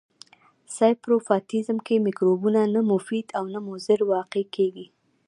ساپروفایټیزم 0.75 1.77
کې 1.85 2.03
مکروبونه 2.05 2.61
نه 2.73 2.81
مفید 2.91 3.27
او 3.37 3.43
نه 3.53 3.59
مضر 3.67 3.99
واقع 4.11 4.43
کیږي. 4.55 4.85